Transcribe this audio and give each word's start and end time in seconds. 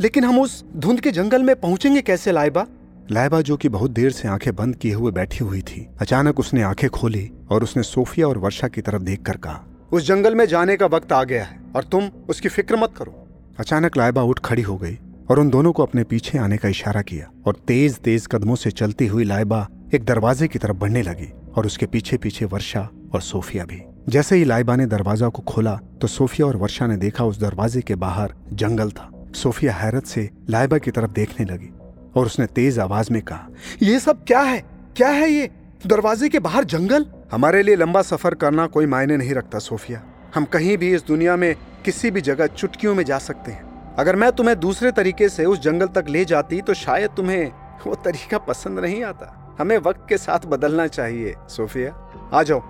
लेकिन 0.00 0.24
हम 0.24 0.40
उस 0.40 0.64
धुंध 0.76 1.00
के 1.00 1.10
जंगल 1.10 1.42
में 1.42 1.54
पहुँचेंगे 1.56 2.02
कैसे 2.02 2.32
लाइबा 2.32 2.66
लाइबा 3.10 3.40
जो 3.40 3.56
कि 3.56 3.68
बहुत 3.68 3.90
देर 3.90 4.10
से 4.10 4.28
आँखें 4.28 4.54
बंद 4.56 4.76
किए 4.76 4.92
हुए 4.94 5.12
बैठी 5.12 5.44
हुई 5.44 5.60
थी 5.62 5.86
अचानक 6.00 6.38
उसने 6.40 6.62
आँखें 6.62 6.88
खोली 6.90 7.30
और 7.50 7.62
उसने 7.62 7.82
सोफिया 7.82 8.28
और 8.28 8.38
वर्षा 8.38 8.68
की 8.68 8.80
तरफ़ 8.80 9.02
देखकर 9.02 9.36
कहा 9.36 9.64
उस 9.92 10.06
जंगल 10.06 10.34
में 10.34 10.46
जाने 10.46 10.76
का 10.76 10.86
वक्त 10.86 11.12
आ 11.12 11.22
गया 11.24 11.44
है 11.44 11.60
और 11.76 11.84
तुम 11.84 12.10
उसकी 12.28 12.48
फ़िक्र 12.48 12.76
मत 12.76 12.94
करो। 12.96 13.14
अचानक 13.58 13.96
लाइबा 13.96 14.22
उठ 14.22 14.38
खड़ी 14.38 14.62
हो 14.62 14.76
गई 14.76 14.98
और 15.30 15.40
उन 15.40 15.50
दोनों 15.50 15.72
को 15.72 15.82
अपने 15.82 16.04
पीछे 16.04 16.38
आने 16.38 16.56
का 16.56 16.68
इशारा 16.68 17.02
किया 17.02 17.30
और 17.46 17.56
तेज 17.68 17.98
तेज 17.98 18.26
कदमों 18.26 18.54
से 18.54 18.70
चलती 18.70 19.06
हुई 19.06 19.24
लाइबा 19.24 19.66
एक 19.94 20.04
दरवाजे 20.04 20.48
की 20.48 20.58
तरफ़ 20.58 20.76
बढ़ने 20.76 21.02
लगी 21.02 21.32
और 21.56 21.66
उसके 21.66 21.86
पीछे 21.86 22.16
पीछे 22.16 22.44
वर्षा 22.44 22.88
और 23.14 23.20
सोफिया 23.20 23.64
भी। 23.64 23.82
जैसे 24.08 24.36
ही 24.36 24.44
लाइबा 24.44 24.76
ने 24.76 24.86
दरवाज़ा 24.86 25.28
को 25.28 25.42
खोला 25.42 25.78
तो 26.00 26.06
सोफिया 26.06 26.46
और 26.46 26.56
वर्षा 26.56 26.86
ने 26.86 26.96
देखा 26.96 27.24
उस 27.24 27.40
दरवाजे 27.40 27.80
के 27.80 27.94
बाहर 27.94 28.34
जंगल 28.52 28.90
था। 28.90 29.10
सोफिया 29.34 29.72
हैरत 29.72 30.06
से 30.06 30.28
लाइबा 30.50 30.78
की 30.78 30.90
तरफ़ 30.90 31.10
देखने 31.10 31.46
लगी 31.46 31.72
और 32.16 32.26
उसने 32.26 32.46
तेज 32.46 32.78
आवाज़ 32.78 33.12
में 33.12 33.22
कहा 33.22 33.48
यह 33.82 33.98
सब 33.98 34.24
क्या 34.24 34.40
है? 34.40 34.62
क्या 34.96 35.08
है 35.08 35.30
ये? 35.30 35.50
दरवाजे 35.86 36.28
के 36.28 36.38
बाहर 36.38 36.64
जंगल? 36.64 37.06
हमारे 37.32 37.62
लिए 37.62 37.76
लंबा 37.76 38.02
सफ़र 38.02 38.34
करना 38.34 38.66
कोई 38.66 38.86
मायने 38.86 39.16
नहीं 39.16 39.34
रखता, 39.34 39.58
सोफिया। 39.58 40.02
हम 40.34 40.44
कहीं 40.44 40.76
भी 40.78 40.94
इस 40.94 41.06
दुनिया 41.06 41.36
में 41.36 41.54
किसी 41.84 42.10
भी 42.10 42.20
जगह 42.20 42.46
चुटकियों 42.46 42.94
में 42.94 43.04
जा 43.04 43.18
सकते 43.18 43.52
हैं। 43.52 43.94
अगर 43.94 44.16
मैं 44.16 44.30
तुम्हें 44.32 44.58
दूसरे 44.60 44.92
तरीके 44.92 45.28
से 45.28 45.44
उस 45.44 45.62
जंगल 45.62 45.86
तक 45.86 46.04
ले 46.08 46.24
जाती 46.24 46.60
तो 46.60 46.74
शायद 46.74 47.10
तुम्हें 47.10 47.52
वो 47.86 47.94
तरीका 47.94 48.38
पसंद 48.38 48.78
नहीं 48.78 49.02
आता। 49.04 49.56
हमें 49.60 49.78
वक्त 49.78 50.06
के 50.08 50.18
साथ 50.18 50.46
बदलना 50.46 50.86
चाहिए, 50.86 51.34
सोफिया। 51.48 52.30
आ 52.32 52.42
जाओ। 52.42 52.60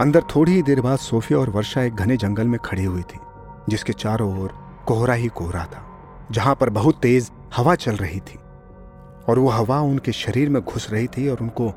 अंदर 0.00 0.22
थोड़ी 0.36 0.52
ही 0.52 0.62
देर 0.62 0.80
बाद 0.80 0.98
सोफिया 0.98 1.38
और 1.38 1.50
वर्षा 1.50 1.82
एक 1.82 1.94
घने 1.94 2.16
जंगल 2.16 2.46
में 2.46 2.58
खड़ी 2.64 2.84
हुई 2.84 3.02
थी, 3.02 3.18
जिसके 3.68 3.92
चारों 3.92 4.42
ओर 4.42 4.50
कोहरा 4.86 5.14
ही 5.14 5.28
कोहरा 5.28 5.64
था। 5.64 5.88
जहाँ 6.32 6.54
पर 6.54 6.70
बहुत 6.70 7.00
तेज 7.02 7.30
हवा 7.56 7.74
चल 7.74 7.96
रही 7.96 8.20
थी 8.20 8.38
और 9.28 9.38
वो 9.38 9.48
हवा 9.48 9.80
उनके 9.80 10.12
शरीर 10.12 10.48
में 10.48 10.62
घुस 10.62 10.90
रही 10.90 11.06
थी 11.06 11.28
और 11.28 11.40
उनको 11.40 11.72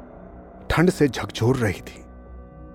ठंड 0.70 0.90
से 0.90 1.08
झकझोर 1.08 1.56
रही 1.56 1.82
थी। 1.82 2.04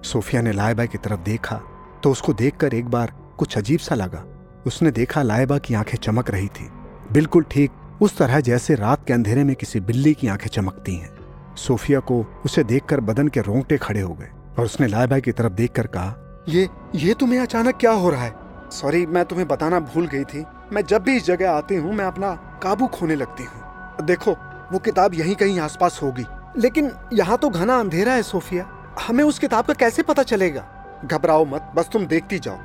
सोफिया 0.04 0.42
ने 0.42 0.52
लाइबा 0.52 0.84
की 0.84 0.98
तरफ़ 0.98 1.20
देखा 1.20 1.60
तो 2.02 2.10
उसको 2.10 2.32
देखकर 2.32 2.74
एक 2.74 2.88
बार 2.88 3.12
कुछ 3.38 3.56
अजीब 3.58 3.78
सा 3.78 3.94
लगा। 3.94 4.24
उसने 4.66 4.90
देखा 4.90 5.22
लाइबा 5.22 5.58
की 5.58 5.74
आँखें 5.74 5.96
चमक 5.98 6.30
रही 6.30 6.48
थी। 6.48 6.68
बिल्कुल 7.12 7.44
ठीक 7.50 7.70
उस 8.00 8.16
तरह 8.18 8.40
जैसे 8.40 8.74
रात 8.74 9.06
के 9.06 9.12
अंधेरे 9.12 9.44
में 9.44 9.54
किसी 9.56 9.80
बिल्ली 9.80 10.14
की 10.14 10.28
आँखें 10.28 10.48
चमकती 10.48 10.94
हैं। 10.94 11.10
सोफिया 11.56 12.00
को 12.00 12.24
उसे 12.44 12.64
देखकर 12.64 13.00
बदन 13.00 13.28
के 13.28 13.40
रोंगटे 13.40 13.78
खड़े 13.78 14.00
हो 14.00 14.14
गए 14.14 14.30
और 14.58 14.64
उसने 14.64 14.86
लाइबा 14.86 15.18
की 15.18 15.32
तरफ़ 15.32 15.52
देखकर 15.52 15.86
कहा 15.86 16.44
ये 16.48 16.68
ये 16.94 17.14
तुम्हें 17.14 17.40
अचानक 17.40 17.76
क्या 17.76 17.90
हो 17.92 18.10
रहा 18.10 18.22
है? 18.22 18.32
सॉरी 18.72 19.04
मैं 19.06 19.24
तुम्हें 19.24 19.48
बताना 19.48 19.80
भूल 19.80 20.06
गई 20.06 20.24
थी। 20.24 20.44
मैं 20.72 20.84
जब 20.84 21.02
भी 21.02 21.16
इस 21.16 21.24
जगह 21.24 21.50
आती 21.50 21.74
हूँ, 21.74 21.92
मैं 21.92 22.04
अपना 22.04 22.34
काबू 22.62 22.86
खोने 22.86 23.14
लगती 23.14 23.44
हूँ। 23.44 24.06
देखो, 24.06 24.32
वो 24.72 24.78
किताब 24.78 25.14
यहीं 25.14 25.34
कहीं 25.34 25.60
आसपास 25.60 26.00
होगी। 26.02 26.24
लेकिन 26.58 26.92
यहाँ 27.12 27.38
तो 27.38 27.48
घना 27.50 27.78
अंधेरा 27.80 28.12
है, 28.12 28.22
सोफिया। 28.22 28.66
हमें 29.08 29.24
उस 29.24 29.38
किताब 29.38 29.64
का 29.64 29.74
कैसे 29.74 30.02
पता 30.02 30.22
चलेगा? 30.22 30.64
घबराओ 31.04 31.44
मत, 31.44 31.72
बस 31.74 31.88
तुम 31.92 32.06
देखती 32.06 32.38
जाओ। 32.38 32.58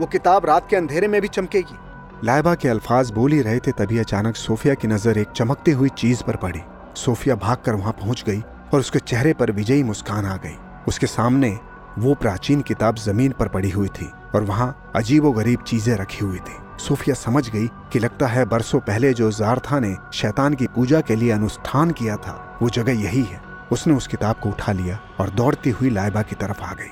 वो 0.00 0.06
किताब 0.06 0.46
रात 0.46 0.68
के 0.70 0.76
अंधेरे 0.76 1.08
में 1.08 1.20
भी 1.22 1.28
चमकेगी। 1.28 1.78
लाइबा 2.24 2.54
के 2.54 2.68
अल्फाज 2.68 3.10
बोल 3.10 3.32
ही 3.32 3.42
रहे 3.42 3.58
थे, 3.58 3.72
तभी 3.72 3.98
अचानक 3.98 4.36
सोफिया 4.36 4.74
की 4.74 4.88
नज़र 4.88 5.18
एक 5.18 5.28
चमकती 5.28 5.70
हुई 5.70 5.88
चीज़ 5.88 6.22
पर 6.22 6.36
पड़ी। 6.36 6.62
सोफिया 6.96 7.34
भागकर 7.34 7.74
वहाँ 7.74 7.92
पहुँच 7.92 8.24
गई 8.26 8.40
और 8.74 8.80
उसके 8.80 8.98
चेहरे 8.98 9.32
पर 9.32 9.50
विजयी 9.50 9.82
मुस्कान 9.82 10.26
आ 10.26 10.36
गई। 10.36 10.56
उसके 10.88 11.06
सामने 11.06 11.58
वो 11.98 12.14
प्राचीन 12.14 12.60
किताब 12.60 12.96
ज़मीन 12.96 13.32
पर 13.32 13.48
पड़ी 13.48 13.70
हुई 13.70 13.88
थी 13.88 14.10
और 14.34 14.42
वहाँ 14.42 14.92
अजीबो 14.96 15.32
गरीब 15.32 15.62
चीज़ें 15.62 15.96
रखी 15.96 16.24
हुई 16.24 16.38
थी। 16.38 16.56
सोफिया 16.78 17.14
समझ 17.14 17.48
गई 17.50 17.66
कि 17.92 17.98
लगता 17.98 18.26
है 18.26 18.44
बरसों 18.44 18.80
पहले 18.80 19.12
जो 19.12 19.30
जारथा 19.32 19.78
ने 19.80 19.94
शैतान 20.12 20.54
की 20.54 20.66
पूजा 20.66 21.00
के 21.00 21.16
लिए 21.16 21.30
अनुष्ठान 21.30 21.90
किया 21.90 22.16
था, 22.16 22.58
वो 22.62 22.68
जगह 22.70 23.02
यही 23.02 23.22
है। 23.22 23.40
उसने 23.72 23.94
उस 23.94 24.06
किताब 24.06 24.40
को 24.42 24.48
उठा 24.48 24.72
लिया 24.72 24.98
और 25.20 25.30
दौड़ती 25.30 25.70
हुई 25.70 25.90
लाइबा 25.90 26.22
की 26.22 26.36
तरफ़ 26.36 26.62
आ 26.62 26.72
गई। 26.72 26.90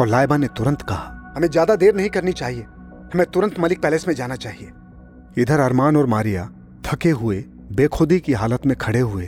और 0.00 0.08
लाइबा 0.08 0.36
ने 0.36 0.48
तुरंत 0.48 0.82
कहा, 0.82 1.32
हमें 1.36 1.48
ज़्यादा 1.48 1.76
देर 1.76 1.94
नहीं 1.94 2.08
करनी 2.08 2.32
चाहिए। 2.32 2.62
हमें 3.14 3.26
तुरंत 3.26 3.58
मलिक 3.60 3.82
पैलेस 3.82 4.08
में 4.08 4.14
जाना 4.14 4.36
चाहिए। 4.36 4.72
इधर 5.38 5.60
अरमान 5.60 5.96
और 5.96 6.06
मारिया 6.06 6.48
थके 6.84 7.10
हुए, 7.10 7.44
बेखुदी 7.72 8.18
की 8.20 8.32
हालत 8.32 8.66
में 8.66 8.76
खड़े 8.76 9.00
हुए, 9.00 9.26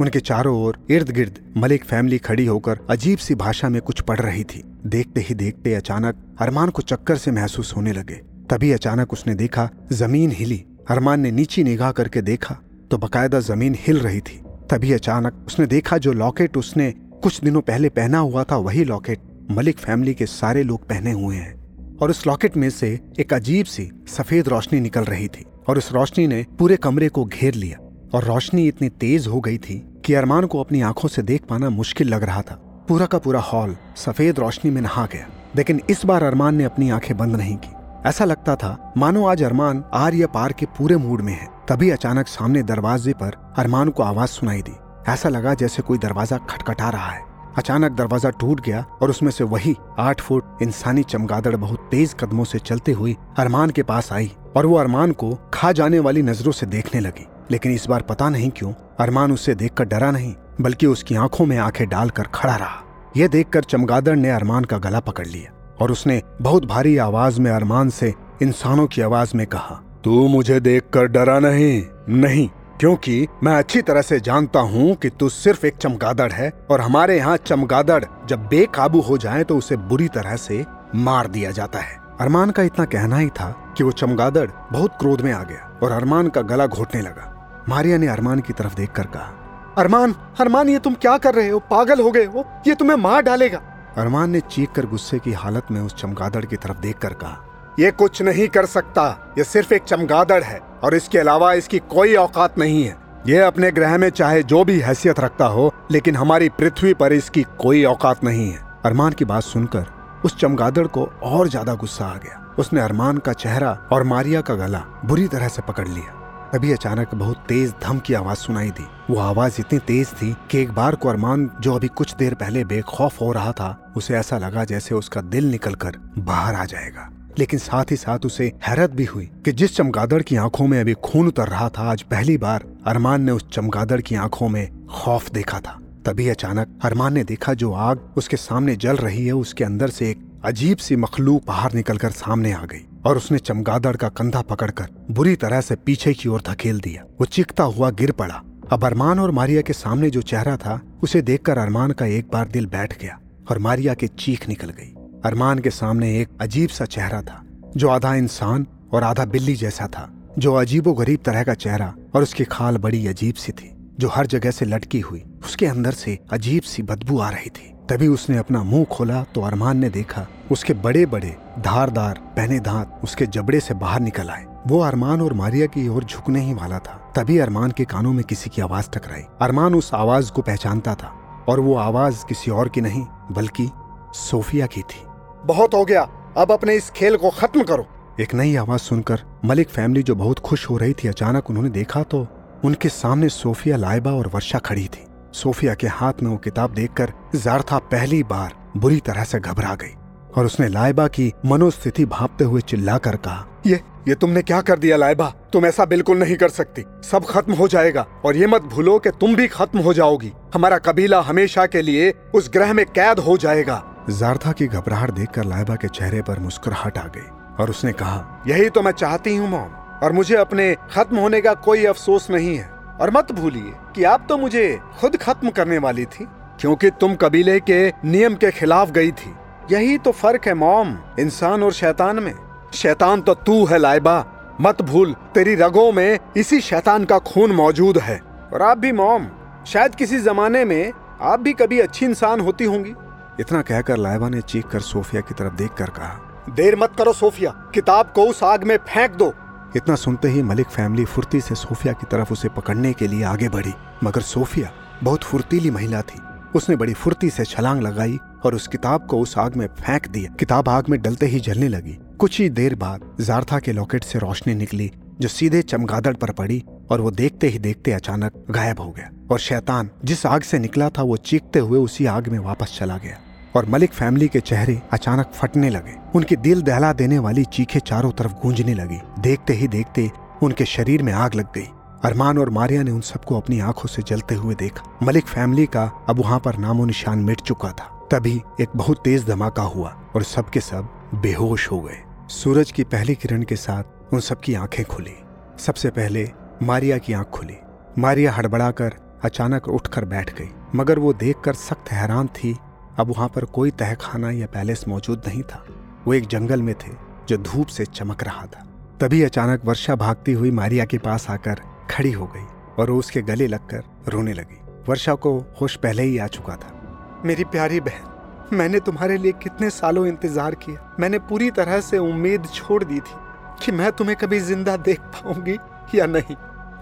उनके 0.00 0.20
चारों 0.20 0.56
ओर 0.62 0.78
इर्द 0.90 1.10
गिर्द 1.10 1.38
मलिक 1.56 1.84
फैमिली 1.84 2.18
खड़ी 2.18 2.46
होकर 2.46 2.80
अजीब 2.90 3.18
सी 3.18 3.34
भाषा 3.34 3.68
में 3.68 3.80
कुछ 3.82 4.00
पढ़ 4.00 4.20
रही 4.20 4.44
थी। 4.44 4.62
देखते 4.86 5.20
ही 5.20 5.34
देखते 5.34 5.74
अचानक 5.74 6.24
अरमान 6.40 6.70
को 6.70 6.82
चक्कर 6.82 7.16
से 7.16 7.30
महसूस 7.30 7.74
होने 7.76 7.92
लगे। 7.92 8.20
तभी 8.50 8.70
अचानक 8.72 9.12
उसने 9.12 9.34
देखा, 9.34 9.68
ज़मीन 9.92 10.30
हिली। 10.30 10.64
अरमान 10.90 11.20
ने 11.20 11.30
नीची 11.30 11.64
निगाह 11.64 11.90
करके 11.92 12.22
देखा 12.22 12.54
तो 12.90 12.98
बकायदा 12.98 13.40
ज़मीन 13.40 13.74
हिल 13.78 13.98
रही 13.98 14.20
थी। 14.20 14.40
तभी 14.70 14.92
अचानक 14.92 15.44
उसने 15.46 15.66
देखा, 15.66 15.98
जो 15.98 16.12
लॉकेट 16.12 16.56
उसने 16.56 16.90
कुछ 17.22 17.40
दिनों 17.40 17.60
पहले 17.60 17.88
पहना 17.88 18.18
हुआ 18.18 18.44
था, 18.44 18.56
वही 18.56 18.84
लॉकेट 18.84 19.18
मलिक 19.50 19.78
फैमिली 19.78 20.14
के 20.14 20.26
सारे 20.26 20.62
लोग 20.62 20.88
पहने 20.88 21.12
हुए 21.12 21.36
हैं। 21.36 21.96
और 21.98 22.10
उस 22.10 22.26
लॉकेट 22.26 22.56
में 22.56 22.68
से 22.70 22.98
एक 23.20 23.34
अजीब 23.34 23.66
सी 23.66 23.90
सफ़ेद 24.08 24.48
रोशनी 24.48 24.80
निकल 24.80 25.04
रही 25.04 25.28
थी, 25.28 25.44
और 25.68 25.78
उस 25.78 25.92
रोशनी 25.92 26.26
ने 26.26 26.44
पूरे 26.58 26.76
कमरे 26.76 27.08
को 27.08 27.24
घेर 27.24 27.54
लिया। 27.54 27.78
और 28.14 28.24
रोशनी 28.24 28.66
इतनी 28.68 28.88
तेज 28.90 29.26
हो 29.26 29.40
गई 29.40 29.58
थी 29.58 29.82
कि 30.04 30.14
अरमान 30.14 30.46
को 30.46 30.60
अपनी 30.60 30.80
आँखों 30.80 31.08
से 31.08 31.22
देख 31.22 31.42
पाना 31.48 31.70
मुश्किल 31.70 32.08
लग 32.08 32.22
रहा 32.22 32.42
था। 32.42 32.54
पूरा 32.88 33.06
का 33.06 33.18
पूरा 33.18 33.40
हॉल 33.40 33.76
सफ़ेद 33.96 34.38
रोशनी 34.38 34.70
में 34.70 34.80
नहा 34.82 35.06
गया, 35.06 35.28
लेकिन 35.56 35.80
इस 35.90 36.04
बार 36.06 36.22
अरमान 36.22 36.54
ने 36.54 36.64
अपनी 36.64 36.90
आँखें 36.90 37.16
बंद 37.16 37.36
नहीं 37.36 37.56
की। 37.56 37.72
ऐसा 38.06 38.24
लगता 38.24 38.56
था, 38.56 38.92
मानो 38.96 39.26
आज 39.26 39.42
अरमान 39.42 39.84
आर 39.94 40.14
या 40.14 40.26
पार 40.26 40.52
के 40.52 40.66
पूरे 40.66 40.96
मूड 40.96 41.20
में 41.20 41.32
है। 41.32 41.48
तभी 41.68 41.90
अचानक 41.90 42.26
सामने 42.26 42.62
दरवाजे 42.62 43.12
पर 43.12 43.54
अरमान 43.58 43.88
को 43.88 44.02
आवाज़ 44.02 44.30
सुनाई 44.30 44.62
दी। 44.62 44.76
ऐसा 45.08 45.28
लगा 45.28 45.54
जैसे 45.54 45.82
कोई 45.82 45.98
दरवाज़ा 45.98 46.36
खटखटा 46.36 46.90
रहा 46.90 47.10
है। 47.10 47.24
अचानक 47.56 47.92
दरवाज़ा 47.92 48.30
टूट 48.30 48.60
गया 48.60 48.84
और 49.02 49.10
उसमें 49.10 49.30
से 49.30 49.44
वही 49.44 49.76
आठ 49.98 50.20
फुट 50.20 50.58
इंसानी 50.62 51.02
चमगादड़ 51.02 51.56
बहुत 51.56 51.88
तेज 51.90 52.14
कदमों 52.20 52.44
से 52.44 52.58
चलते 52.58 52.92
हुई 52.92 53.16
अरमान 53.38 53.70
के 53.70 53.82
पास 53.82 54.12
आई 54.12 54.32
और 54.56 54.66
वो 54.66 54.76
अरमान 54.76 55.12
को 55.12 55.38
खा 55.54 55.72
जाने 55.72 55.98
वाली 55.98 56.22
नज़रों 56.22 56.52
से 56.52 56.66
देखने 56.66 57.00
लगी। 57.00 57.26
लेकिन 57.50 57.72
इस 57.72 57.86
बार 57.86 58.02
पता 58.02 58.28
नहीं 58.28 58.50
क्यों, 58.50 58.72
अरमान 59.00 59.32
उससे 59.32 59.54
देखकर 59.54 59.84
डरा 59.84 60.10
नहीं, 60.10 60.34
बल्कि 60.60 60.86
उसकी 60.86 61.14
आँखों 61.14 61.46
में 61.46 61.58
आँखें 61.58 61.88
डालकर 61.88 62.26
खड़ा 62.34 62.56
रहा। 62.56 62.82
यह 63.16 63.28
देखकर 63.28 63.64
चमगादड़ 63.64 64.16
ने 64.16 64.30
अरमान 64.30 64.64
का 64.64 64.78
गला 64.78 65.00
पकड़ 65.00 65.26
लिया। 65.26 65.52
और 65.80 65.92
उसने 65.92 66.22
बहुत 66.42 66.64
भारी 66.66 66.96
आवाज़ 66.98 67.40
में 67.40 67.50
अरमान 67.50 67.90
से 67.90 68.12
इंसानों 68.42 68.86
की 68.86 69.02
आवाज़ 69.02 69.36
में 69.36 69.46
कहा, 69.46 69.80
तू 70.04 70.26
मुझे 70.28 70.58
देखकर 70.60 71.06
डरा 71.06 71.38
नहीं। 71.40 71.82
नहीं, 72.10 72.48
क्योंकि 72.80 73.26
मैं 73.42 73.54
अच्छी 73.54 73.82
तरह 73.82 74.02
से 74.02 74.18
जानता 74.20 74.60
हूँ 74.62 74.94
कि 74.94 75.08
तू 75.10 75.28
सिर्फ़ 75.28 75.66
एक 75.66 75.76
चमगादड़ 75.76 76.30
है 76.32 76.50
और 76.70 76.80
हमारे 76.80 77.16
यहाँ 77.16 77.36
चमगादड़ 77.36 78.04
जब 78.28 78.46
बेकाबू 78.48 79.00
हो 79.00 79.18
जाए 79.18 79.44
तो 79.44 79.56
उसे 79.58 79.76
बुरी 79.78 80.08
तरह 80.08 80.36
से 80.36 80.64
मार 80.96 81.28
दिया 81.28 81.50
जाता 81.50 81.78
है। 81.78 81.96
अरमान 82.20 82.50
का 82.50 82.62
इतना 82.62 82.84
कहना 82.84 83.16
ही 83.16 83.28
था 83.30 83.50
कि 83.76 83.84
वो 83.84 83.90
चमगादड़ 83.92 84.48
बहुत 84.72 84.96
क्रोध 85.00 85.20
में 85.20 85.32
आ 85.32 85.42
गया 85.42 85.78
और 85.82 85.92
अरमान 85.92 86.28
का 86.28 86.42
गला 86.42 86.66
घोटने 86.66 87.00
लगा। 87.00 87.64
मारिया 87.68 87.98
ने 87.98 88.06
अरमान 88.06 88.40
की 88.40 88.52
तरफ़ 88.52 88.74
देखकर 88.74 89.06
कहा, 89.06 89.34
अरमान 89.78 90.14
अरमान, 90.40 90.68
ये 90.68 90.78
तुम 90.78 90.94
क्या 90.94 91.16
कर 91.18 91.34
रहे 91.34 91.48
हो? 91.48 91.58
पागल 91.60 92.00
हो 92.00 92.10
गए 92.10 92.24
हो? 92.24 92.44
ये 92.66 92.74
तुम्हें 92.74 92.96
मार 92.96 93.22
डालेगा। 93.22 93.58
अरमान 93.96 94.30
ने 94.30 94.40
चीख 94.42 94.72
कर 94.72 94.86
गुस्से 94.86 95.18
की 95.18 95.32
हालत 95.32 95.70
में 95.70 95.80
उस 95.80 95.94
चमगादड़ 95.94 96.44
की 96.44 96.56
तरफ़ 96.56 96.78
देखकर 96.78 97.12
कहा, 97.14 97.44
ये 97.78 97.90
कुछ 97.92 98.22
नहीं 98.22 98.48
कर 98.48 98.66
सकता। 98.66 99.34
ये 99.38 99.44
सिर्फ़ 99.44 99.74
एक 99.74 99.82
चमगादड़ 99.84 100.42
है 100.42 100.60
और 100.84 100.94
इसके 100.94 101.18
अलावा 101.18 101.52
इसकी 101.54 101.78
कोई 101.88 102.14
औकात 102.16 102.58
नहीं 102.58 102.82
है। 102.84 102.96
ये 103.26 103.38
अपने 103.38 103.70
ग्रह 103.70 103.96
में 103.98 104.08
चाहे 104.10 104.42
जो 104.44 104.64
भी 104.64 104.78
हैसियत 104.80 105.20
रखता 105.20 105.46
हो, 105.46 105.72
लेकिन 105.90 106.16
हमारी 106.16 106.48
पृथ्वी 106.50 106.94
पर 106.94 107.12
इसकी 107.12 107.42
कोई 107.58 107.84
औकात 107.86 108.24
नहीं 108.24 108.50
है। 108.50 108.60
अरमान 108.84 109.12
की 109.12 109.24
बात 109.24 109.42
सुनकर 109.42 109.86
उस 110.24 110.36
चमगादड़ 110.38 110.86
को 110.86 111.04
और 111.24 111.48
ज़्यादा 111.48 111.74
गुस्सा 111.74 112.04
आ 112.04 112.16
गया। 112.16 112.44
उसने 112.58 112.80
अरमान 112.80 113.18
का 113.18 113.32
चेहरा 113.34 113.76
और 113.92 114.02
मारिया 114.04 114.40
का 114.40 114.54
गला 114.56 114.84
बुरी 115.04 115.26
तरह 115.28 115.48
से 115.48 115.62
पकड़ 115.62 115.88
लिया। 115.88 116.14
तभी 116.52 116.72
अचानक 116.72 117.14
बहुत 117.14 117.36
तेज 117.48 117.74
धम 117.82 117.98
की 117.98 118.14
आवाज़ 118.14 118.38
सुनाई 118.38 118.70
दी। 118.70 118.86
वो 119.10 119.18
आवाज़ 119.18 119.56
इतनी 119.60 119.78
तेज 119.78 120.08
थी 120.08 120.36
कि 120.50 120.58
एक 120.58 120.70
बार 120.70 120.94
को 120.94 121.08
अरमान, 121.08 121.50
जो 121.60 121.74
अभी 121.74 121.88
कुछ 121.88 122.14
देर 122.14 122.34
पहले 122.34 122.64
बेखौफ 122.64 123.20
हो 123.20 123.32
रहा 123.32 123.52
था, 123.52 123.92
उसे 123.96 124.14
ऐसा 124.14 124.38
लगा 124.38 124.64
जैसे 124.64 124.94
उसका 124.94 125.20
दिल 125.20 125.50
निकलकर 125.50 125.96
बाहर 126.18 126.54
आ 126.54 126.64
जाएगा। 126.64 127.10
लेकिन 127.38 127.58
साथ 127.58 127.84
ही 127.90 127.96
साथ 127.96 128.18
उसे 128.26 128.52
हैरत 128.66 128.90
भी 128.90 129.04
हुई 129.04 129.30
कि 129.44 129.52
जिस 129.52 129.76
चमगादड़ 129.76 130.22
की 130.22 130.36
आँखों 130.36 130.66
में 130.66 130.80
अभी 130.80 130.94
खून 130.94 131.28
उतर 131.28 131.48
रहा 131.48 131.68
था, 131.68 131.90
आज 131.90 132.02
पहली 132.02 132.38
बार 132.38 132.64
अरमान 132.86 133.22
ने 133.22 133.32
उस 133.32 133.48
चमगादड़ 133.52 134.00
की 134.00 134.14
आँखों 134.14 134.48
में 134.48 134.86
खौफ 134.86 135.30
देखा 135.30 135.60
था। 135.60 135.80
तभी 136.06 136.28
अचानक 136.28 136.78
अरमान 136.82 137.12
ने 137.12 137.24
देखा 137.24 137.54
जो 137.54 137.72
आग 137.72 138.14
उसके 138.16 138.36
सामने 138.36 138.76
जल 138.76 138.96
रही 138.96 139.26
है, 139.26 139.32
उसके 139.32 139.64
अंदर 139.64 139.88
से 139.88 140.10
एक 140.10 140.27
अजीब 140.44 140.78
सी 140.78 140.96
मखलूक 140.96 141.44
बाहर 141.46 141.72
निकलकर 141.72 142.10
सामने 142.10 142.52
आ 142.52 142.64
गई 142.64 142.84
और 143.06 143.16
उसने 143.16 143.38
चमगादड़ 143.38 143.96
का 143.96 144.08
कंधा 144.08 144.40
पकड़कर 144.42 144.88
बुरी 145.10 145.36
तरह 145.36 145.60
से 145.60 145.74
पीछे 145.76 146.12
की 146.14 146.28
ओर 146.28 146.42
धकेल 146.48 146.80
दिया। 146.80 147.04
वो 147.20 147.26
चिकता 147.26 147.64
हुआ 147.64 147.90
गिर 147.90 148.12
पड़ा। 148.12 148.34
अब 148.72 148.84
अरमान 148.84 149.18
और 149.18 149.30
मारिया 149.30 149.62
के 149.62 149.72
सामने 149.72 150.10
जो 150.10 150.22
चेहरा 150.22 150.56
था, 150.56 150.80
उसे 151.02 151.22
देखकर 151.22 151.58
अरमान 151.58 151.90
का 151.90 152.06
एक 152.06 152.28
बार 152.32 152.48
दिल 152.48 152.66
बैठ 152.66 153.00
गया 153.00 153.18
और 153.50 153.58
मारिया 153.58 153.94
की 153.94 154.06
चीख 154.08 154.48
निकल 154.48 154.70
गई। 154.70 154.94
अरमान 155.24 155.58
के 155.58 155.70
सामने 155.70 156.20
एक 156.20 156.28
अजीब 156.40 156.68
सा 156.68 156.84
चेहरा 156.84 157.22
था, 157.22 157.42
जो 157.76 157.88
आधा 157.88 158.14
इंसान 158.14 158.66
और 158.92 159.02
आधा 159.02 159.24
बिल्ली 159.24 159.54
जैसा 159.54 159.86
था, 159.86 160.08
जो 160.38 160.54
अजीबो 160.54 160.92
गरीब 160.92 161.20
तरह 161.24 161.42
का 161.42 161.54
चेहरा 161.54 161.94
और 162.14 162.22
उसकी 162.22 162.44
खाल 162.44 162.76
बड़ी 162.76 163.06
अजीब 163.06 163.34
सी 163.34 163.52
थी, 163.52 163.72
जो 164.00 164.08
हर 164.08 164.26
जगह 164.26 164.50
से 164.50 164.64
लटकी 164.64 165.00
हुई, 165.00 165.24
उसके 165.44 165.66
अंदर 165.66 165.92
से 165.92 166.18
अजीब 166.32 166.62
सी 166.62 166.82
बदबू 166.82 167.18
आ 167.18 167.30
रही 167.30 167.50
थी। 167.50 167.72
तभी 167.88 168.08
उसने 168.08 168.36
अपना 168.36 168.62
मुँह 168.62 168.84
खोला 168.84 169.22
तो 169.34 169.40
अरमान 169.40 169.78
ने 169.78 169.88
देखा 169.90 170.26
उसके 170.52 170.72
बड़े 170.76 171.04
बड़े 171.06 171.36
धारदार 171.58 172.18
पहने 172.36 172.58
दांत 172.60 173.00
उसके 173.04 173.26
जबड़े 173.26 173.60
से 173.60 173.74
बाहर 173.74 174.00
निकल 174.00 174.28
आए। 174.28 174.44
वो 174.68 174.80
अरमान 174.80 175.20
और 175.20 175.32
मारिया 175.32 175.66
की 175.66 175.88
ओर 175.88 176.04
झुकने 176.04 176.40
ही 176.40 176.54
वाला 176.54 176.78
था। 176.78 177.12
तभी 177.16 177.38
अरमान 177.38 177.70
के 177.70 177.84
कानों 177.84 178.12
में 178.12 178.22
किसी 178.24 178.50
की 178.50 178.62
आवाज़ 178.62 178.90
टकराई। 178.90 179.22
अरमान 179.40 179.74
उस 179.74 179.90
आवाज़ 179.94 180.32
को 180.32 180.42
पहचानता 180.42 180.94
था 180.94 181.14
और 181.48 181.60
वो 181.60 181.74
आवाज़ 181.76 182.24
किसी 182.26 182.50
और 182.50 182.68
की 182.68 182.80
नहीं 182.80 183.04
बल्कि 183.32 183.68
सोफिया 184.14 184.66
की 184.66 184.82
थी। 184.82 185.02
बहुत 185.44 185.74
हो 185.74 185.84
गया 185.84 186.02
अब 186.36 186.52
अपने 186.52 186.74
इस 186.74 186.90
खेल 186.90 187.16
को 187.16 187.30
खत्म 187.30 187.62
करो। 187.62 187.86
एक 188.20 188.34
नई 188.34 188.56
आवाज़ 188.56 188.80
सुनकर 188.80 189.22
मलिक 189.44 189.68
फैमिली 189.68 190.02
जो 190.02 190.14
बहुत 190.14 190.38
खुश 190.38 190.70
हो 190.70 190.76
रही 190.76 190.92
थी 190.94 191.08
अचानक 191.08 191.50
उन्होंने 191.50 191.70
देखा 191.70 192.02
तो 192.02 192.26
उनके 192.64 192.88
सामने 192.88 193.28
सोफिया 193.28 193.76
लाइबा 193.76 194.10
और 194.10 194.30
वर्षा 194.34 194.58
खड़ी 194.58 194.86
थी। 194.86 195.04
सोफिया 195.38 195.74
के 195.74 195.86
हाथ 195.88 196.22
में 196.22 196.30
वो 196.30 196.36
किताब 196.38 196.74
देखकर 196.74 197.12
जारथा 197.36 197.78
पहली 197.90 198.22
बार 198.24 198.54
बुरी 198.76 199.00
तरह 199.00 199.24
से 199.24 199.40
घबरा 199.40 199.74
गई 199.74 199.94
और 200.36 200.46
उसने 200.46 200.68
लाइबा 200.68 201.06
की 201.08 201.32
मनोस्थिति 201.46 202.04
भापते 202.06 202.44
हुए 202.44 202.60
चिल्लाकर 202.62 203.16
कहा, 203.18 203.46
ये 203.66 203.80
ये 204.08 204.14
तुमने 204.14 204.42
क्या 204.42 204.60
कर 204.60 204.78
दिया 204.78 204.96
लाइबा 204.96 205.28
तुम 205.52 205.66
ऐसा 205.66 205.84
बिल्कुल 205.84 206.18
नहीं 206.18 206.36
कर 206.36 206.48
सकती। 206.48 206.84
सब 207.04 207.24
खत्म 207.24 207.52
हो 207.54 207.66
जाएगा 207.68 208.06
और 208.24 208.36
ये 208.36 208.46
मत 208.46 208.62
भूलो 208.64 208.98
कि 208.98 209.10
तुम 209.20 209.34
भी 209.36 209.46
खत्म 209.48 209.78
हो 209.78 209.92
जाओगी। 209.94 210.32
हमारा 210.54 210.78
कबीला 210.78 211.20
हमेशा 211.20 211.66
के 211.66 211.82
लिए 211.82 212.12
उस 212.34 212.50
ग्रह 212.52 212.72
में 212.72 212.84
कैद 212.88 213.18
हो 213.18 213.36
जाएगा। 213.36 213.82
जारथा 214.10 214.52
की 214.52 214.66
घबराहट 214.66 215.10
देखकर 215.10 215.44
लाइबा 215.44 215.74
के 215.74 215.88
चेहरे 215.90 216.22
पर 216.22 216.38
मुस्कुराहट 216.38 216.98
आ 216.98 217.06
गई 217.06 217.28
और 217.60 217.70
उसने 217.70 217.92
कहा, 217.92 218.44
यही 218.48 218.70
तो 218.70 218.82
मैं 218.82 218.92
चाहती 218.94 219.36
हूँ, 219.36 219.48
मॉम, 219.48 219.68
और 220.02 220.12
मुझे 220.12 220.36
अपने 220.36 220.74
खत्म 220.92 221.18
होने 221.18 221.40
का 221.40 221.54
कोई 221.60 221.84
अफसोस 221.86 222.30
नहीं 222.30 222.56
है। 222.56 222.70
और 223.00 223.10
मत 223.10 223.32
भूलिए 223.32 223.72
कि 223.96 224.04
आप 224.04 224.26
तो 224.28 224.36
मुझे 224.38 224.78
खुद 225.00 225.16
खत्म 225.16 225.50
करने 225.50 225.78
वाली 225.78 226.04
थी, 226.06 226.26
क्योंकि 226.60 226.90
तुम 226.90 227.14
कबीले 227.14 227.58
के 227.60 227.88
नियम 228.04 228.34
के 228.34 228.50
खिलाफ 228.50 228.90
गई 228.90 229.12
थी। 229.12 229.34
यही 229.72 229.98
तो 229.98 230.12
फ़र्क 230.12 230.46
है 230.46 230.54
मॉम, 230.54 230.96
इंसान 231.20 231.62
और 231.62 231.72
शैतान 231.72 232.18
में। 232.18 232.34
शैतान 232.74 233.20
तो 233.20 233.34
तू 233.36 233.64
है 233.64 233.78
लाइबा 233.78 234.24
मत 234.60 234.82
भूल, 234.82 235.14
तेरी 235.34 235.54
रगों 235.54 235.90
में 235.92 236.18
इसी 236.36 236.60
शैतान 236.60 237.04
का 237.04 237.18
खून 237.18 237.52
मौजूद 237.52 237.98
है। 237.98 238.20
और 238.52 238.62
आप 238.62 238.78
भी 238.78 238.92
मॉम, 238.92 239.26
शायद 239.66 239.94
किसी 239.94 240.18
जमाने 240.20 240.64
में 240.64 240.92
आप 241.22 241.40
भी 241.40 241.52
कभी 241.52 241.80
अच्छी 241.80 242.06
इंसान 242.06 242.40
होती 242.40 242.64
होंगी। 242.64 242.94
इतना 243.40 243.60
कहकर 243.62 243.96
लाइबा 243.96 244.28
ने 244.28 244.40
चीख 244.42 244.66
कर 244.66 244.80
सोफिया 244.80 245.20
की 245.20 245.34
तरफ़ 245.34 245.54
देख 245.54 245.72
कर 245.72 245.90
कहा, 245.90 246.18
देर 246.50 246.76
मत 246.76 246.92
करो 246.98 247.12
सोफिया, 247.12 247.50
किताब 247.74 248.12
को 248.14 248.22
उस 248.22 248.42
आग 248.42 248.64
में 248.64 248.76
फेंक 248.78 249.12
दो। 249.12 249.32
इतना 249.76 249.94
सुनते 249.94 250.28
ही 250.28 250.42
मलिक 250.42 250.66
फैमिली 250.66 251.04
फुर्ती 251.04 251.40
से 251.40 251.54
सोफिया 251.54 251.92
की 251.92 252.06
तरफ़ 252.10 252.32
उसे 252.32 252.48
पकड़ने 252.48 252.92
के 252.92 253.08
लिए 253.08 253.24
आगे 253.24 253.48
बढ़ी। 253.48 253.72
मगर 254.04 254.20
सोफिया 254.20 254.72
बहुत 255.02 255.22
फुर्तीली 255.22 255.70
महिला 255.70 256.02
थी। 256.02 256.20
उसने 256.54 256.76
बड़ी 256.76 256.94
फुर्ती 256.94 257.30
से 257.30 257.44
छलांग 257.44 257.80
लगाई 257.80 258.18
और 258.44 258.54
उस 258.54 258.68
किताब 258.68 259.06
को 259.06 259.18
उस 259.18 259.38
आग 259.38 259.56
में 259.56 259.66
फेंक 259.66 260.08
दिया। 260.08 260.34
किताब 260.34 260.68
आग 260.68 260.88
में 260.88 261.02
डलते 261.02 261.26
ही 261.26 261.40
जलने 261.40 261.68
लगी। 261.68 261.98
कुछ 262.18 262.40
ही 262.40 262.48
देर 262.50 262.74
बाद 262.74 263.16
जारथा 263.20 263.58
के 263.58 263.72
लॉकेट 263.72 264.04
से 264.04 264.18
रोशनी 264.18 264.54
निकली, 264.54 264.92
जो 265.20 265.28
सीधे 265.28 265.62
चमगादड़ 265.62 266.16
पर 266.16 266.30
पड़ी 266.30 266.64
और 266.90 267.00
वो 267.00 267.10
देखते 267.10 267.48
ही 267.48 267.58
देखते 267.58 267.92
अचानक 267.92 268.44
गायब 268.50 268.80
हो 268.80 268.90
गया। 268.90 269.10
और 269.30 269.38
शैतान 269.38 269.90
जिस 270.04 270.26
आग 270.26 270.42
से 270.42 270.58
निकला 270.58 270.88
था, 270.88 271.02
वो 271.02 271.16
चीखते 271.16 271.58
हुए 271.58 271.78
उसी 271.78 272.06
आग 272.06 272.28
में 272.28 272.38
वापस 272.38 272.76
चला 272.78 272.98
गया। 272.98 273.18
और 273.58 273.66
मलिक 273.66 273.92
फैमिली 273.92 274.26
के 274.28 274.40
चेहरे 274.40 274.80
अचानक 274.92 275.30
फटने 275.34 275.68
लगे। 275.70 275.94
उनकी 276.14 276.36
दिल 276.36 276.60
दहला 276.62 276.92
देने 276.92 277.18
वाली 277.18 277.44
चीखें 277.44 277.78
चारों 277.80 278.10
तरफ़ 278.10 278.32
गूंजने 278.32 278.74
लगी। 278.74 279.00
देखते 279.20 279.52
ही 279.52 279.68
देखते 279.68 280.10
उनके 280.42 280.64
शरीर 280.64 281.02
में 281.02 281.12
आग 281.12 281.34
लग 281.34 281.52
गई। 281.54 281.66
अरमान 282.04 282.38
और 282.38 282.50
मारिया 282.50 282.82
ने 282.82 282.90
उन 282.90 283.00
सबको 283.00 283.36
अपनी 283.36 283.58
आँखों 283.60 283.88
से 283.88 284.02
जलते 284.02 284.34
हुए 284.34 284.54
देखा। 284.54 284.84
मलिक 285.02 285.26
फैमिली 285.26 285.64
का 285.66 285.84
अब 286.08 286.18
वहाँ 286.18 286.38
पर 286.40 286.58
नामो 286.58 286.84
निशान 286.84 287.18
मिट 287.18 287.40
चुका 287.40 287.70
था। 287.70 287.88
तभी 288.10 288.40
एक 288.60 288.76
बहुत 288.76 289.00
तेज 289.04 289.26
धमाका 289.26 289.62
हुआ 289.64 289.88
और 290.16 290.22
सबके 290.24 290.60
सब 290.60 290.88
बेहोश 291.14 291.70
हो 291.70 291.80
गए। 291.80 291.98
सूरज 292.30 292.72
की 292.72 292.84
पहली 292.84 293.14
किरण 293.14 293.42
के 293.42 293.56
साथ 293.56 294.14
उन 294.14 294.20
सबकी 294.20 294.54
आँखें 294.54 294.84
खुली। 294.84 295.16
सबसे 295.58 295.90
पहले 295.90 296.28
मारिया 296.62 296.98
की 296.98 297.12
आँख 297.12 297.30
खुली। 297.30 297.56
मारिया 297.98 298.32
हड़बड़ाकर 298.32 298.96
अचानक 299.24 299.68
उठकर 299.68 300.04
बैठ 300.04 300.34
गई, 300.38 300.48
मगर 300.74 300.98
वो 300.98 301.12
देखकर 301.12 301.54
सख्त 301.56 301.92
हैरान 301.92 302.26
थी 302.28 302.56
अब 302.98 303.08
वहाँ 303.08 303.28
पर 303.28 303.44
कोई 303.44 303.70
तहखाना 303.70 304.30
या 304.30 304.46
पैलेस 304.46 304.84
मौजूद 304.88 305.22
नहीं 305.26 305.42
था। 305.42 305.64
वो 306.06 306.14
एक 306.14 306.26
जंगल 306.26 306.62
में 306.62 306.74
थे, 306.74 306.92
जो 307.28 307.36
धूप 307.36 307.66
से 307.66 307.84
चमक 307.84 308.22
रहा 308.22 308.46
था। 308.46 308.64
तभी 309.00 309.22
अचानक 309.22 309.64
वर्षा 309.64 309.94
भागती 309.94 310.32
हुई 310.32 310.50
मारिया 310.50 310.84
के 310.84 310.98
पास 310.98 311.26
आकर 311.30 311.60
खड़ी 311.90 312.12
हो 312.12 312.26
गई 312.26 312.44
और 312.78 312.90
उसके 312.90 313.22
गले 313.22 313.46
लगकर 313.46 313.82
रोने 314.08 314.32
लगी। 314.32 314.60
वर्षा 314.88 315.14
को 315.14 315.38
होश 315.60 315.76
पहले 315.76 316.02
ही 316.02 316.18
आ 316.18 316.26
चुका 316.26 316.56
था। 316.56 317.22
मेरी 317.24 317.44
प्यारी 317.44 317.80
बहन, 317.80 318.56
मैंने 318.56 318.80
तुम्हारे 318.80 319.16
लिए 319.16 319.32
कितने 319.32 319.70
सालों 319.70 320.06
इंतज़ार 320.06 320.54
किया। 320.54 320.96
मैंने 321.00 321.18
पूरी 321.18 321.50
तरह 321.50 321.80
से 321.80 321.98
उम्मीद 321.98 322.46
छोड़ 322.54 322.82
दी 322.84 323.00
थी 323.00 323.16
कि 323.64 323.72
मैं 323.72 323.92
तुम्हें 323.92 324.16
कभी 324.16 324.40
ज़िंदा 324.40 324.76
देख 324.76 325.00
पाऊँगी 325.00 325.58
या 325.94 326.06
नहीं। 326.06 326.36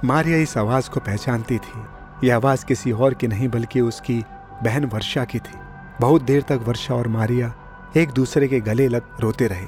मारिया 0.05 0.39
इस 0.39 0.57
आवाज़ 0.59 0.91
को 0.91 1.01
पहचानती 1.01 1.59
थी। 1.59 2.27
यह 2.27 2.37
आवाज़ 2.37 2.65
किसी 2.65 2.93
और 2.93 3.15
की 3.15 3.29
नहीं, 3.29 3.49
बल्कि 3.49 3.81
उसकी 3.81 4.23
बहन 4.63 4.85
वर्षा 4.85 5.25
की 5.25 5.39
थी। 5.39 5.59
बहुत 6.01 6.23
देर 6.23 6.43
तक 6.43 6.61
वर्षा 6.63 6.95
और 6.95 7.09
मारिया 7.09 7.53
एक 7.97 8.11
दूसरे 8.11 8.49
के 8.49 8.61
गले 8.61 8.89
लग 8.89 9.21
रोते 9.21 9.47
रहे। 9.47 9.67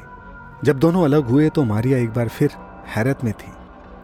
जब 0.64 0.78
दोनों 0.78 1.04
अलग 1.04 1.26
हुए 1.26 1.48
तो 1.48 1.64
मारिया 1.64 1.98
एक 1.98 2.10
बार 2.10 2.28
फिर 2.28 2.50
हैरत 2.86 3.24
में 3.24 3.32
थी, 3.32 3.52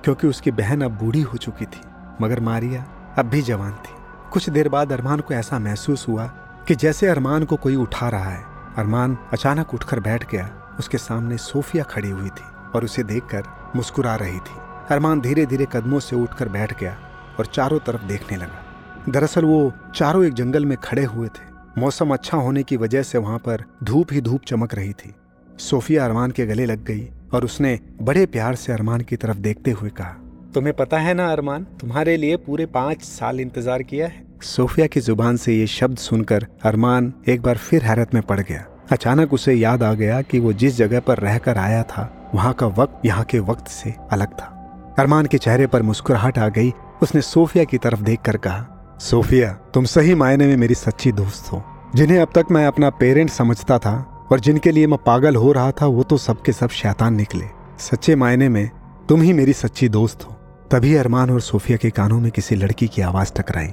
क्योंकि 0.04 0.26
उसकी 0.26 0.50
बहन 0.50 0.80
अब 0.80 0.98
बूढ़ी 0.98 1.20
हो 1.20 1.36
चुकी 1.36 1.64
थी, 1.64 1.80
मगर 2.22 2.40
मारिया 2.40 2.84
अब 3.18 3.26
भी 3.26 3.42
जवान 3.42 3.72
थी। 3.74 3.94
कुछ 4.32 4.48
देर 4.50 4.68
बाद 4.68 4.92
अरमान 4.92 5.20
को 5.20 5.34
ऐसा 5.34 5.58
महसूस 5.58 6.08
हुआ 6.08 6.26
कि 6.68 6.74
जैसे 6.74 7.06
अरमान 7.06 7.44
को 7.44 7.56
कोई 7.56 7.76
उठा 7.76 8.08
रहा 8.08 8.30
है, 8.30 8.44
अरमान 8.76 9.16
अचानक 9.32 9.74
उठकर 9.74 10.00
बैठ 10.00 10.30
गया, 10.30 10.50
उसके 10.78 10.98
सामने 10.98 11.38
सोफिया 11.38 11.84
खड़ी 11.84 12.10
हुई 12.10 12.28
थी 12.28 12.44
और 12.74 12.84
उसे 12.84 13.02
देखकर 13.02 13.72
मुस्कुरा 13.76 14.14
रही 14.16 14.38
थी। 14.38 14.60
अरमान 14.90 15.20
धीरे 15.20 15.46
धीरे 15.46 15.66
कदमों 15.72 16.00
से 16.00 16.16
उठकर 16.16 16.48
बैठ 16.48 16.78
गया 16.80 16.96
और 17.38 17.46
चारों 17.46 17.78
तरफ़ 17.78 18.02
देखने 18.02 18.36
लगा। 18.36 18.62
दरअसल 19.08 19.44
वो 19.44 19.72
चारों 19.94 20.24
एक 20.24 20.34
जंगल 20.34 20.64
में 20.64 20.76
खड़े 20.78 21.04
हुए 21.04 21.28
थे। 21.28 21.53
मौसम 21.78 22.12
अच्छा 22.14 22.38
होने 22.38 22.62
की 22.62 22.76
वजह 22.76 23.02
से 23.02 23.18
वहाँ 23.18 23.38
पर 23.38 23.64
धूप 23.84 24.12
ही 24.12 24.20
धूप 24.20 24.44
चमक 24.46 24.74
रही 24.74 24.92
थी। 24.92 25.14
सोफिया 25.58 26.04
अरमान 26.04 26.30
के 26.30 26.46
गले 26.46 26.66
लग 26.66 26.84
गई 26.84 27.08
और 27.34 27.44
उसने 27.44 27.78
बड़े 28.02 28.24
प्यार 28.26 28.54
से 28.54 28.72
अरमान 28.72 29.00
की 29.00 29.16
तरफ़ 29.16 29.36
देखते 29.38 29.70
हुए 29.70 29.90
कहा, 29.90 30.16
तुम्हें 30.54 30.74
पता 30.76 30.98
है 30.98 31.14
ना 31.14 31.30
अरमान, 31.32 31.64
तुम्हारे 31.80 32.16
लिए 32.16 32.36
पूरे 32.36 32.66
पाँच 32.66 33.02
साल 33.02 33.40
इंतज़ार 33.40 33.82
किया 33.82 34.06
है? 34.06 34.22
सोफिया 34.42 34.86
की 34.86 35.00
ज़ुबान 35.00 35.36
से 35.36 35.54
ये 35.54 35.66
शब्द 35.66 35.98
सुनकर 35.98 36.46
अरमान 36.64 37.12
एक 37.28 37.42
बार 37.42 37.56
फिर 37.58 37.82
हैरत 37.82 38.14
में 38.14 38.22
पड़ 38.22 38.40
गया। 38.40 38.64
अचानक 38.92 39.32
उसे 39.32 39.54
याद 39.54 39.82
आ 39.82 39.92
गया 39.94 40.20
कि 40.22 40.38
वो 40.38 40.52
जिस 40.52 40.76
जगह 40.76 41.00
पर 41.00 41.18
रहकर 41.18 41.58
आया 41.58 41.82
था, 41.82 42.30
वहाँ 42.34 42.52
का 42.52 42.66
वक्त 42.68 43.06
यहाँ 43.06 43.24
के 43.24 43.38
वक्त 43.40 43.68
से 43.68 43.94
अलग 44.12 44.32
था। 44.32 44.94
अरमान 44.98 45.26
के 45.26 45.38
चेहरे 45.38 45.66
पर 45.66 45.82
मुस्कुराहट 45.82 46.38
आ 46.38 46.48
गई। 46.48 46.72
उसने 47.02 47.20
सोफिया 47.22 47.64
की 47.64 47.78
तरफ़ 47.78 48.02
देखकर 48.02 48.36
कहा 48.36 48.66
सोफिया, 49.00 49.52
तुम 49.52 49.84
सही 49.84 50.14
मायने 50.14 50.46
में 50.46 50.56
मेरी 50.56 50.74
सच्ची 50.74 51.12
दोस्त 51.12 51.52
हो। 51.52 51.62
जिन्हें 51.94 52.18
अब 52.18 52.28
तक 52.34 52.44
मैं 52.50 52.66
अपना 52.66 52.90
पेरेंट 52.90 53.30
समझता 53.30 53.78
था 53.78 54.26
और 54.32 54.40
जिनके 54.40 54.70
लिए 54.70 54.86
मैं 54.86 54.98
पागल 55.06 55.36
हो 55.36 55.52
रहा 55.52 55.70
था, 55.70 55.86
वो 55.86 56.02
तो 56.02 56.16
सबके 56.16 56.52
सब 56.52 56.68
शैतान 56.68 57.14
निकले। 57.14 57.44
सच्चे 57.78 58.16
मायने 58.16 58.48
में 58.48 58.70
तुम 59.08 59.22
ही 59.22 59.32
मेरी 59.32 59.52
सच्ची 59.52 59.88
दोस्त 59.88 60.24
हो। 60.24 60.36
तभी 60.70 60.94
अरमान 60.94 61.30
और 61.30 61.40
सोफिया 61.40 61.78
के 61.78 61.90
कानों 61.90 62.20
में 62.20 62.30
किसी 62.30 62.54
लड़की 62.54 62.88
की 62.88 63.02
आवाज़ 63.02 63.32
टकराई 63.32 63.68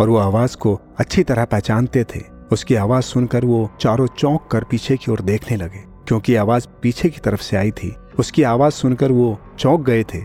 और 0.00 0.08
वो 0.08 0.16
आवाज़ 0.16 0.56
को 0.56 0.80
अच्छी 0.98 1.22
तरह 1.22 1.44
पहचानते 1.44 2.04
थे। 2.04 2.20
उसकी 2.52 2.74
आवाज़ 2.74 3.04
सुनकर 3.04 3.44
वो 3.44 3.70
चारों 3.80 4.06
चौंक 4.06 4.40
कर 4.50 4.64
पीछे 4.64 4.96
की 4.96 5.12
ओर 5.12 5.20
देखने 5.20 5.56
लगे। 5.56 5.84
क्योंकि 6.08 6.34
आवाज़ 6.34 6.68
पीछे 6.82 7.10
की 7.10 7.20
तरफ़ 7.20 7.42
से 7.42 7.56
आई 7.56 7.70
थी, 7.70 7.96
उसकी 8.18 8.42
आवाज़ 8.42 8.72
सुनकर 8.72 9.12
वो 9.12 9.38
चौंक 9.58 9.86
गए 9.86 10.02
थे। 10.02 10.24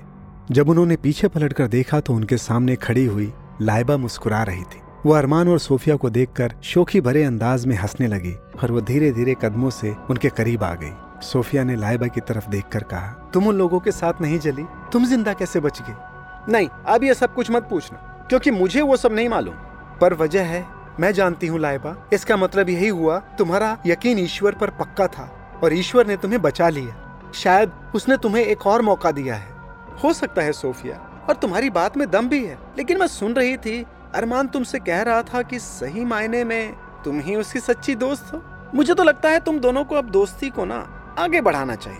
जब 0.51 0.69
उन्होंने 0.69 0.95
पीछे 0.95 1.27
पलटकर 1.27 1.67
देखा 1.67 1.99
तो 1.99 2.13
उनके 2.13 2.37
सामने 2.37 2.75
खड़ी 2.75 3.05
हुई 3.05 3.33
लाइबा 3.61 3.97
मुस्कुरा 3.97 4.41
रही 4.43 4.63
थी। 4.63 4.81
वो 5.05 5.13
अरमान 5.13 5.47
और 5.47 5.59
सोफिया 5.59 5.95
को 5.95 6.09
देखकर 6.09 6.53
शोखी 6.63 7.01
भरे 7.01 7.23
अंदाज 7.23 7.65
में 7.65 7.75
हंसने 7.75 8.07
लगी 8.07 8.33
और 8.63 8.71
वो 8.71 8.81
धीरे 8.81 9.11
धीरे 9.11 9.35
कदमों 9.41 9.69
से 9.69 9.95
उनके 10.09 10.29
करीब 10.29 10.63
आ 10.63 10.73
गई। 10.73 10.91
सोफिया 11.23 11.63
ने 11.63 11.75
लाइबा 11.75 12.07
की 12.07 12.21
तरफ़ 12.21 12.49
देखकर 12.49 12.83
कहा, 12.83 13.07
तुम 13.33 13.47
उन 13.47 13.55
लोगों 13.55 13.79
के 13.79 13.91
साथ 13.91 14.21
नहीं 14.21 14.39
जली? 14.39 14.65
तुम 14.93 15.05
ज़िंदा 15.05 15.33
कैसे 15.33 15.59
बच 15.59 15.81
गई 15.81 16.51
नहीं, 16.51 16.67
अब 16.87 17.03
ये 17.03 17.13
सब 17.13 17.33
कुछ 17.33 17.51
मत 17.51 17.67
पूछना, 17.69 17.97
क्योंकि 18.29 18.51
मुझे 18.51 18.81
वो 18.81 18.97
सब 18.97 19.13
नहीं 19.13 19.29
मालूम। 19.29 19.53
पर 20.01 20.13
वजह 20.13 20.45
है, 20.45 20.65
मैं 20.99 21.11
जानती 21.13 21.47
हूँ 21.47 21.59
लाइबा, 21.59 21.95
इसका 22.13 22.37
मतलब 22.37 22.69
यही 22.69 22.87
हुआ, 22.87 23.19
तुम्हारा 23.37 23.77
यकीन 23.85 24.19
ईश्वर 24.19 24.55
पर 24.55 24.69
पक्का 24.69 25.07
था 25.07 25.29
और 25.63 25.73
ईश्वर 25.73 26.07
ने 26.07 26.17
तुम्हें 26.17 26.41
बचा 26.41 26.69
लिया। 26.69 27.31
शायद 27.35 27.71
उसने 27.95 28.17
तुम्हें 28.17 28.43
एक 28.43 28.65
और 28.67 28.81
मौका 28.81 29.11
दिया 29.11 29.35
है। 29.35 29.57
हो 30.03 30.13
सकता 30.13 30.41
है 30.41 30.51
सोफिया 30.53 30.95
और 31.29 31.35
तुम्हारी 31.35 31.69
बात 31.69 31.97
में 31.97 32.11
दम 32.11 32.29
भी 32.29 32.45
है। 32.45 32.57
लेकिन 32.77 32.99
मैं 32.99 33.07
सुन 33.07 33.33
रही 33.33 33.57
थी, 33.57 33.85
अरमान 34.15 34.47
तुमसे 34.47 34.79
कह 34.79 35.01
रहा 35.01 35.21
था 35.21 35.41
कि 35.41 35.59
सही 35.59 36.05
मायने 36.05 36.43
में 36.43 36.73
तुम 37.05 37.19
ही 37.19 37.35
उसकी 37.35 37.59
सच्ची 37.59 37.95
दोस्त 37.95 38.31
हो। 38.33 38.43
मुझे 38.75 38.93
तो 38.93 39.03
लगता 39.03 39.29
है 39.29 39.39
तुम 39.39 39.59
दोनों 39.59 39.85
को 39.85 39.95
अब 39.95 40.09
दोस्ती 40.09 40.49
को 40.49 40.65
ना 40.65 41.05
आगे 41.19 41.41
बढ़ाना 41.41 41.75
चाहिए। 41.75 41.99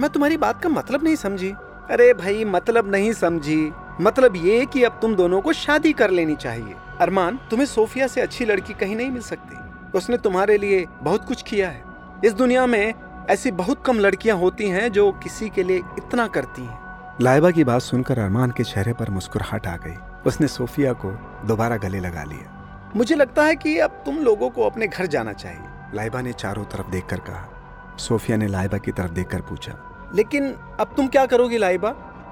मैं 0.00 0.10
तुम्हारी 0.10 0.36
बात 0.36 0.62
का 0.62 0.68
मतलब 0.68 1.04
नहीं 1.04 1.16
समझी। 1.16 1.50
अरे 1.90 2.14
भाई 2.14 2.44
मतलब 2.44 2.90
नहीं 2.90 3.12
समझी। 3.12 3.72
मतलब 4.00 4.36
ये 4.36 4.66
कि 4.66 4.84
अब 4.84 4.98
तुम 5.02 5.14
दोनों 5.14 5.40
को 5.40 5.52
शादी 5.52 5.92
कर 5.92 6.10
लेनी 6.10 6.36
चाहिए। 6.36 6.74
अरमान, 7.00 7.36
तुम्हें 7.50 7.66
सोफिया 7.66 8.06
से 8.06 8.20
अच्छी 8.20 8.44
लड़की 8.44 8.74
कहीं 8.74 8.96
नहीं 8.96 9.10
मिल 9.10 9.22
सकती। 9.22 9.56
उसने 9.98 10.16
तुम्हारे 10.16 10.58
लिए 10.58 10.86
बहुत 11.02 11.24
कुछ 11.24 11.42
किया 11.42 11.68
है। 11.68 11.82
इस 12.24 12.32
दुनिया 12.32 12.66
में 12.66 12.94
ऐसी 13.30 13.50
बहुत 13.50 13.86
कम 13.86 13.98
लड़कियाँ 13.98 14.36
होती 14.36 14.68
हैं 14.68 14.92
जो 14.92 15.12
किसी 15.12 15.48
के 15.48 15.62
लिए 15.62 15.76
इतना 15.76 16.26
करती 16.26 16.62
हैं। 16.62 16.87
लाइबा 17.20 17.50
की 17.50 17.62
बात 17.64 17.80
सुनकर 17.82 18.18
अरमान 18.18 18.50
के 18.50 18.64
चेहरे 18.64 18.92
पर 18.92 19.10
मुस्कुराहट 19.10 19.66
आ 19.66 19.76
गई। 19.76 19.94
उसने 20.26 20.48
सोफिया 20.48 20.92
को 20.92 21.10
दोबारा 21.46 21.76
गले 21.76 22.00
लगा 22.00 22.22
लिया। 22.22 22.92
मुझे 22.96 23.14
लगता 23.14 23.44
है 23.44 23.56
कि 23.56 23.76
अब 23.78 24.02
तुम 24.06 24.18
लोगों 24.18 24.50
को 24.50 24.62
अपने 24.62 24.86
घर 24.86 25.06
जाना 25.06 25.32
चाहिए 25.32 25.96
लाइबा 25.96 26.20
ने 26.20 26.32
चारों 26.32 26.64
तरफ़ 26.64 26.90
देखकर 26.90 27.20
कहा। 27.20 27.96
सोफिया 27.98 28.36
ने 28.36 28.46
लाइबा 28.46 28.78
की 28.78 28.92
तरफ़ 28.92 29.10
देखकर 29.10 29.40
पूछा। 29.40 29.74
लेकिन 30.14 30.54
अब 30.80 30.94
तुम 30.96 31.08
क्या 31.08 31.26
करोगी 31.26 31.58
लाइबा 31.58 31.90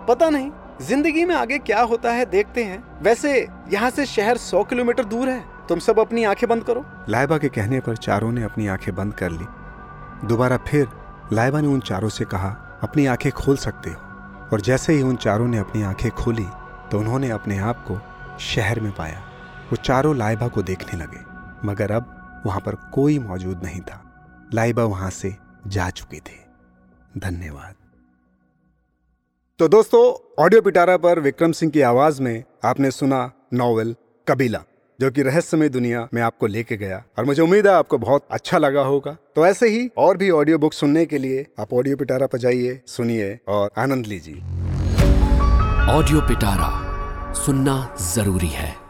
पता 0.09 0.31
नहीं, 0.31 0.51
ज़िंदगी 0.83 1.25
में 1.25 1.35
आगे 1.35 1.59
क्या 1.59 1.83
होता 1.83 2.13
है 2.13 2.27
देखते 2.27 2.65
हैं। 2.65 2.83
वैसे 3.03 3.37
यहाँ 3.73 3.91
से 3.91 4.07
शहर 4.07 4.37
सौ 4.37 4.65
किलोमीटर 4.65 5.05
दूर 5.05 5.29
है, 5.29 5.45
तुम 5.69 5.79
सब 5.79 6.01
अपनी 6.01 6.25
आँखें 6.25 6.49
बंद 6.49 6.65
करो। 6.65 6.85
लाइबा 7.09 7.39
के 7.39 7.49
कहने 7.49 7.81
पर 7.81 7.97
चारों 7.99 8.33
ने 8.33 8.43
अपनी 8.43 8.67
आँखें 8.69 8.95
बंद 8.95 9.15
कर 9.15 9.31
ली। 9.31 9.47
दोबारा 10.25 10.57
फिर 10.69 10.89
लाइबा 11.33 11.61
ने 11.61 11.69
उन 11.69 11.81
चारों 11.81 12.09
से 12.09 12.25
कहा, 12.25 12.57
अपनी 12.83 13.07
आँखें 13.07 13.33
खोल 13.33 13.57
सकते 13.57 13.91
हो। 13.91 14.06
और 14.53 14.61
जैसे 14.61 14.93
ही 14.93 15.03
उन 15.03 15.17
चारों 15.17 15.49
ने 15.49 15.59
अपनी 15.59 15.83
आँखें 15.83 16.11
खोली 16.11 16.47
तो 16.91 16.99
उन्होंने 16.99 17.31
अपने 17.31 17.59
आप 17.59 17.85
को 17.91 18.01
शहर 18.39 18.81
में 18.81 18.93
पाया। 18.93 19.21
वो 19.71 19.77
चारों 19.77 20.17
लाइबा 20.17 20.49
को 20.49 20.63
देखने 20.63 20.99
लगे, 20.99 21.21
मगर 21.67 21.93
अब 21.93 22.43
वहाँ 22.47 22.61
पर 22.61 22.75
कोई 22.75 23.19
मौजूद 23.19 23.63
नहीं 23.65 23.81
था। 23.81 24.03
लाइबा 24.55 24.85
वहाँ 24.85 25.11
से 25.11 25.35
जा 25.67 25.89
चुके 25.91 26.19
थे। 26.19 26.39
धन्यवाद। 27.19 27.75
तो 29.59 29.69
दोस्तों, 29.69 30.05
ऑडियो 30.45 30.63
पिटारा 30.63 30.97
पर 30.97 31.21
विक्रम 31.21 31.53
सिंह 31.53 31.73
की 31.73 31.81
आवाज़ 31.81 32.23
में 32.23 32.45
आपने 32.65 32.91
सुना 32.91 33.33
नॉवेल 33.55 33.95
कबीला। 34.29 34.63
जो 35.01 35.11
कि 35.11 35.23
रहस्यमय 35.23 35.69
दुनिया 35.69 36.09
में 36.15 36.23
आपको 36.23 36.47
लेके 36.47 36.77
गया। 36.77 37.05
और 37.19 37.25
मुझे 37.25 37.43
उम्मीद 37.43 37.67
है 37.67 37.73
आपको 37.73 37.99
बहुत 37.99 38.27
अच्छा 38.31 38.59
लगा 38.59 38.81
होगा। 38.81 39.17
तो 39.37 39.47
ऐसे 39.47 39.69
ही 39.69 39.91
और 39.97 40.17
भी 40.17 40.31
ऑडियो 40.31 40.59
बुक 40.59 40.73
सुनने 40.73 41.07
के 41.07 41.19
लिए 41.19 41.47
आप 41.61 41.75
ऑडियो 41.75 41.97
पिटारा 41.97 42.27
पर 42.27 42.39
जाइए, 42.39 42.81
सुनिए 42.87 43.39
और 43.49 43.71
आनंद 43.79 44.07
लीजिए। 44.07 44.41
ऑडियो 45.93 46.21
पिटारा 46.21 46.83
सुनना 47.33 47.97
ज़रूरी 48.01 48.49
है। 48.49 48.86